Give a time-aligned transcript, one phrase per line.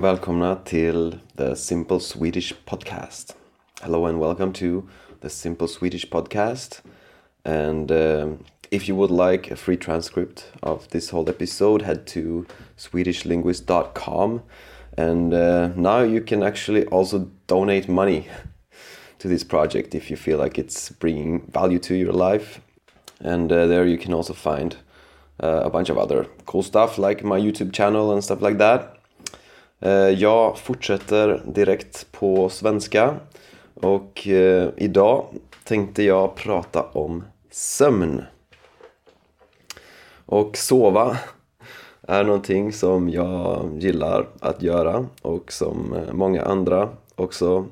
[0.00, 3.36] och välkomna till The Simple Swedish Podcast.
[3.82, 4.88] Hello and welcome to
[5.20, 6.82] The Simple Swedish Podcast.
[7.44, 8.28] And uh,
[8.70, 12.46] if you would like a free transcript of this whole episode, head to
[12.78, 14.42] swedishlinguist.com.
[14.96, 18.26] And uh, now you can actually also donate money
[19.18, 22.60] to this project if you feel like it's bringing value to your life.
[23.20, 24.76] And uh, there you can also find
[25.42, 28.99] uh, a bunch of other cool stuff like my YouTube channel and stuff like that.
[29.82, 33.14] Eh, jag fortsätter direkt på svenska
[33.74, 35.24] och eh, idag
[35.64, 38.22] tänkte jag prata om sömn.
[40.26, 41.16] Och sova
[42.02, 47.66] är någonting som jag gillar att göra och som eh, många andra också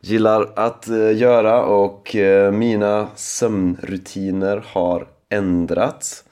[0.00, 2.16] gillar att göra och
[2.52, 6.24] mina sömnrutiner har ändrats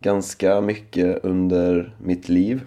[0.00, 2.60] ganska mycket under mitt liv.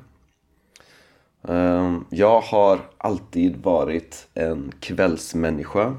[1.48, 5.96] Ehm, jag har alltid varit en kvällsmänniska.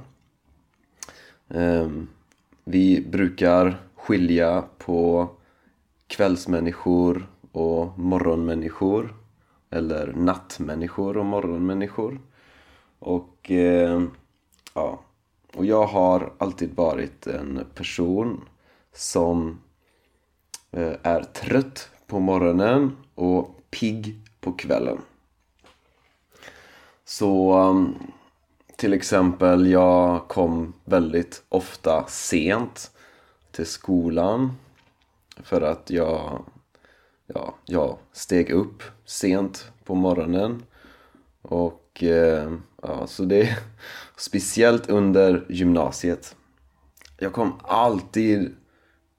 [1.48, 2.08] Ehm,
[2.64, 5.28] vi brukar skilja på
[6.06, 9.14] kvällsmänniskor och morgonmänniskor.
[9.70, 12.20] Eller nattmänniskor och morgonmänniskor.
[12.98, 14.11] Och, ehm,
[14.74, 15.00] ja,
[15.55, 18.41] och jag har alltid varit en person
[18.92, 19.58] som
[20.70, 24.98] eh, är trött på morgonen och pigg på kvällen.
[27.08, 28.12] Så um,
[28.76, 32.90] till exempel, jag kom väldigt ofta sent
[33.52, 34.52] till skolan
[35.42, 36.44] för att jag,
[37.27, 40.62] ja, jag steg upp sent på morgonen.
[41.42, 43.58] Och eh, ja, så det är
[44.16, 46.36] speciellt under gymnasiet.
[47.18, 48.56] Jag kom alltid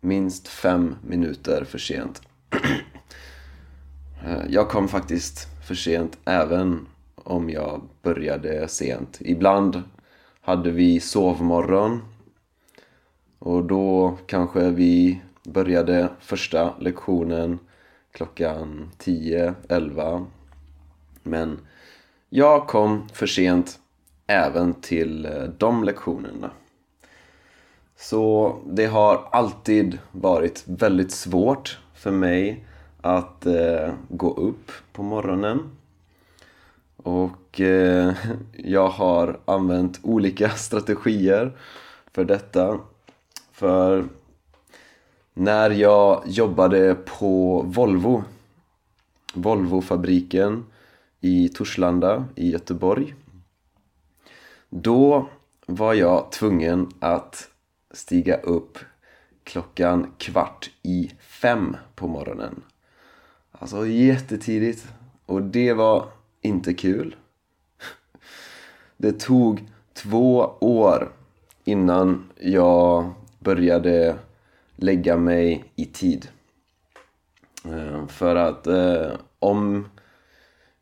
[0.02, 2.21] minst fem minuter för sent.
[4.25, 6.87] Eh, jag kom faktiskt för sent även
[7.27, 9.17] om jag började sent.
[9.21, 9.83] Ibland
[10.42, 12.02] hade vi sovmorgon
[13.39, 17.60] och då kanske vi började första lektionen
[18.11, 20.26] klockan 10, 11.
[21.23, 21.60] Men
[22.30, 23.80] jag kom för sent
[24.27, 26.52] även till eh, de lektionerna.
[27.95, 32.65] Så det har alltid varit väldigt svårt för mig
[33.02, 35.77] att eh, gå upp på morgonen.
[36.97, 38.13] Och eh,
[38.53, 41.58] jag har använt olika strategier
[42.11, 42.80] för detta.
[43.52, 44.05] För
[45.33, 48.23] när jag jobbade på Volvo,
[49.33, 50.65] Volvofabriken
[51.21, 53.15] i Torslanda i Göteborg.
[54.69, 55.29] Då
[55.65, 57.49] var jag tvungen att
[57.91, 58.77] stiga upp
[59.43, 62.64] klockan kvart i fem på morgonen.
[63.52, 64.87] Alltså jättetidigt.
[65.25, 66.09] Och det var
[66.47, 67.15] inte kul.
[68.97, 71.11] Det tog två år
[71.63, 74.15] innan jag började
[74.75, 76.27] lägga mig i tid.
[77.65, 79.89] Eh, för att eh, om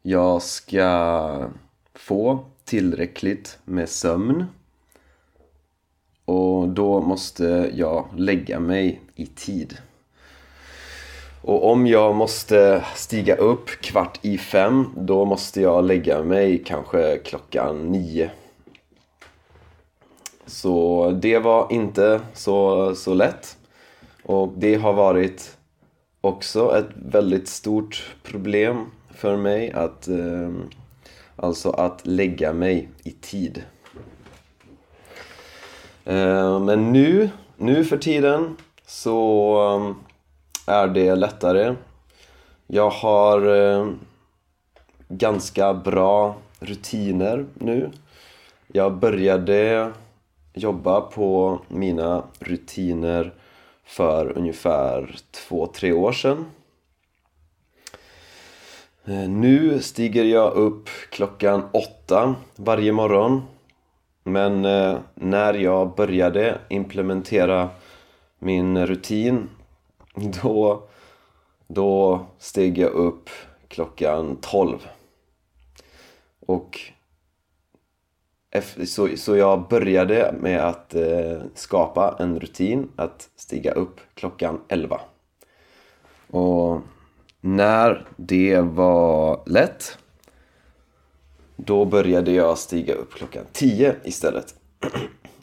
[0.01, 1.49] jag ska
[1.93, 4.45] få tillräckligt med sömn
[6.25, 9.77] och då måste jag lägga mig i tid.
[11.47, 17.17] Och om jag måste stiga upp kvart i fem då måste jag lägga mig kanske
[17.17, 18.31] klockan nio.
[20.45, 23.57] Så det var inte så, så lätt.
[24.23, 25.57] Och det har varit
[26.21, 28.85] också ett väldigt stort problem
[29.15, 30.51] för mig att eh,
[31.35, 33.63] alltså att lägga mig i tid.
[36.05, 38.57] Eh, men nu, nu för tiden
[38.87, 39.95] så
[40.67, 41.75] är det lättare.
[42.67, 43.87] Jag har eh,
[45.07, 47.89] ganska bra rutiner nu.
[48.67, 49.91] Jag började
[50.53, 53.33] jobba på mina rutiner
[53.83, 56.45] för ungefär två, tre år sedan.
[59.05, 63.41] Eh, nu stiger jag upp klockan åtta varje morgon.
[64.23, 67.69] Men eh, när jag började implementera
[68.39, 69.49] min rutin
[70.41, 70.83] då,
[71.67, 73.29] då steg jag upp
[73.67, 74.87] klockan 12.
[76.39, 76.79] Och
[78.85, 85.01] så, så jag började med att eh, skapa en rutin att stiga upp klockan 11.
[86.31, 86.81] Och
[87.41, 89.97] när det var lätt
[91.55, 94.55] då började jag stiga upp klockan 10 istället.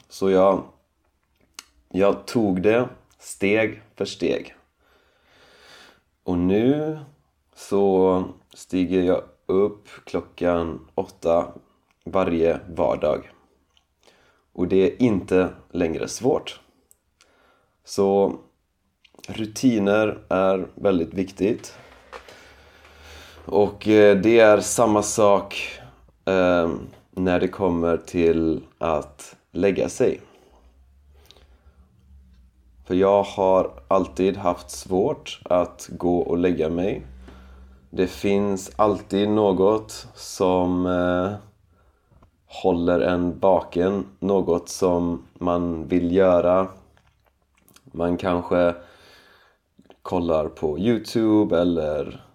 [0.09, 0.63] Så jag,
[1.89, 4.55] jag tog det steg för steg.
[6.23, 6.99] Och nu
[7.55, 8.23] så
[8.53, 11.47] stiger jag upp klockan åtta
[12.05, 13.31] varje vardag.
[14.53, 16.59] Och det är inte längre svårt.
[17.83, 18.35] Så
[19.27, 21.77] rutiner är väldigt viktigt.
[23.45, 25.79] Och eh, det är samma sak
[26.25, 26.71] eh,
[27.11, 30.21] när det kommer till att lägga sig.
[32.85, 37.05] För jag har alltid haft svårt att gå och lägga mig.
[37.89, 41.31] Det finns alltid något som eh,
[42.45, 46.67] håller en baken, något som man vill göra.
[47.83, 48.75] Man kanske
[50.01, 52.25] kollar på Youtube eller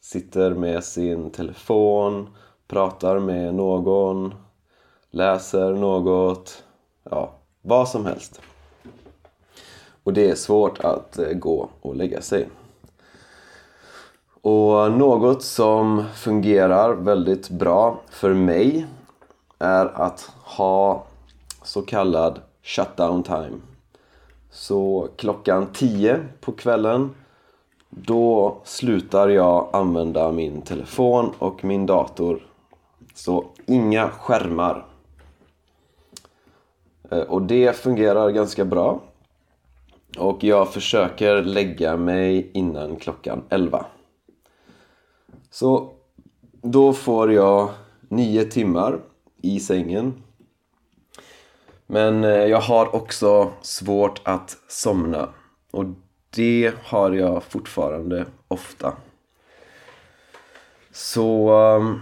[0.00, 2.28] sitter med sin telefon,
[2.68, 4.34] pratar med någon,
[5.10, 6.64] läser något,
[7.10, 8.40] ja, vad som helst.
[10.04, 12.48] Och det är svårt att eh, gå och lägga sig.
[14.42, 18.86] Och något som fungerar väldigt bra för mig
[19.58, 21.04] är att ha
[21.62, 23.60] så kallad shutdown time.
[24.50, 27.10] Så klockan 10 på kvällen
[27.90, 32.46] då slutar jag använda min telefon och min dator.
[33.14, 34.86] Så inga skärmar.
[37.10, 39.00] Eh, och det fungerar ganska bra.
[40.32, 43.86] Och jag försöker lägga mig innan klockan 11.
[45.50, 45.92] Så
[46.62, 47.70] då får jag
[48.08, 49.00] 9 timmar
[49.42, 50.22] i sängen.
[51.86, 55.28] Men eh, jag har också svårt att somna.
[55.70, 55.84] Och
[56.30, 58.92] det har jag fortfarande ofta.
[60.92, 62.00] Så um,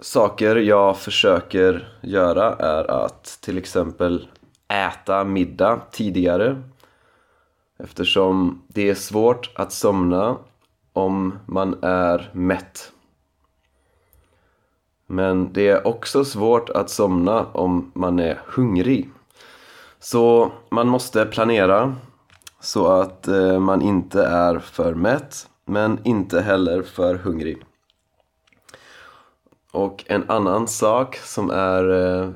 [0.00, 4.28] saker jag försöker göra är att till exempel
[4.68, 6.62] äta middag tidigare
[7.78, 10.36] eftersom det är svårt att somna
[10.92, 12.92] om man är mätt.
[15.06, 19.10] Men det är också svårt att somna om man är hungrig.
[19.98, 21.96] Så man måste planera
[22.60, 27.62] så att eh, man inte är för mätt men inte heller för hungrig.
[29.72, 32.30] Och en annan sak som är eh,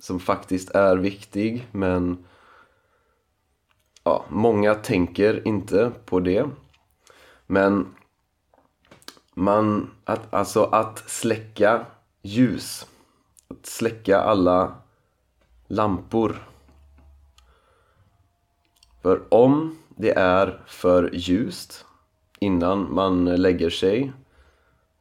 [0.00, 2.24] som faktiskt är viktig men
[4.04, 6.48] ja, många tänker inte på det.
[7.46, 7.86] Men
[9.34, 11.86] man, att, alltså att släcka
[12.22, 12.86] ljus,
[13.48, 14.74] att släcka alla
[15.66, 16.36] lampor
[19.02, 21.84] för om det är för ljust
[22.38, 24.12] innan man lägger sig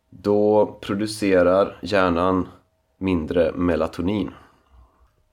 [0.10, 2.48] då producerar hjärnan
[2.98, 4.32] mindre melatonin.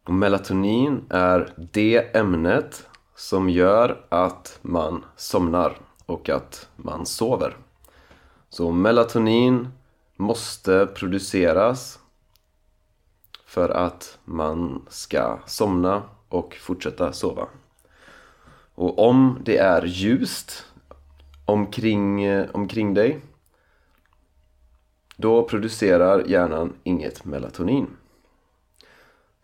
[0.04, 7.56] Och melatonin är det ämnet som gör att man somnar och att man sover.
[8.48, 9.68] Så melatonin
[10.16, 11.98] måste produceras
[13.46, 17.48] för att man ska somna och fortsätta sova.
[18.74, 20.66] Och om det är ljust
[21.44, 23.20] omkring, eh, omkring dig
[25.16, 27.86] då producerar hjärnan inget melatonin.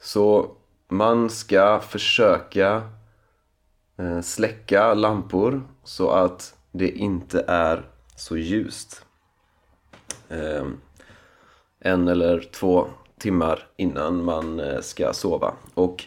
[0.01, 0.51] Så
[0.89, 2.83] man ska försöka
[3.97, 9.05] Eh, släcka lampor så att det inte är så ljust.
[10.29, 10.81] Ehm,
[11.81, 12.87] en eller två
[13.19, 15.55] timmar innan man eh, ska sova.
[15.75, 16.05] Och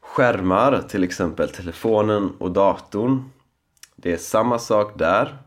[0.00, 3.30] skärmar, till exempel telefonen och datorn.
[3.96, 5.38] Det är samma sak där.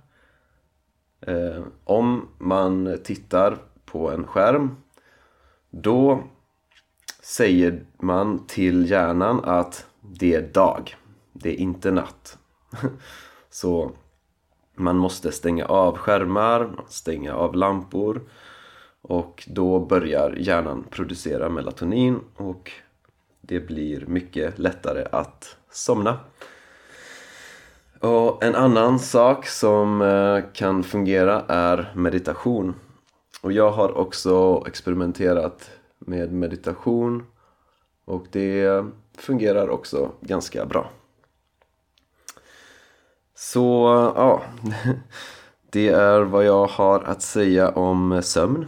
[1.21, 4.75] Ehm, om man tittar på en skärm
[5.71, 6.23] då
[7.23, 10.95] säger man till hjärnan att det är dag,
[11.33, 12.37] det är inte natt.
[13.49, 13.91] Så
[14.75, 18.21] man måste stänga av skärmar, stänga av lampor
[19.01, 22.71] och då börjar hjärnan producera melatonin och
[23.41, 26.19] det blir mycket lättare att somna.
[27.99, 32.75] Och en annan sak som eh, kan fungera är meditation.
[33.41, 37.25] Och jag har också experimenterat med meditation
[38.05, 38.85] och det
[39.17, 40.89] fungerar också ganska bra.
[43.41, 43.61] Så
[44.15, 44.41] ja,
[45.69, 48.65] det är vad jag har att säga om sömn.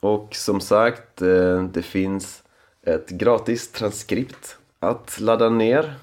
[0.00, 2.42] Och som sagt, eh, det finns
[2.82, 5.94] ett gratis transkript att ladda ner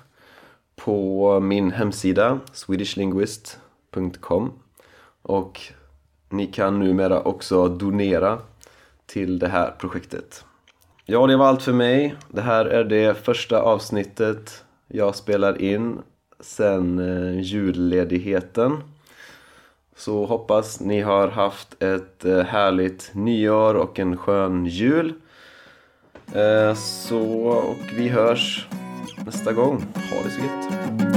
[0.76, 4.52] på min hemsida swedishlinguist.com
[5.22, 5.62] och
[6.30, 8.40] ni kan numera också donera
[9.06, 10.46] till det här projektet.
[11.06, 12.16] Ja, det var allt för mig.
[12.28, 16.02] Det här är det första avsnittet jag spelar in
[16.42, 18.78] sen eh, julledigheten.
[19.96, 25.14] Så hoppas ni har haft ett eh, härligt nyår och en skön jul.
[26.34, 28.68] Eh, Så, och vi hörs
[29.26, 29.86] nästa gång.
[29.96, 31.11] Ha det så gött!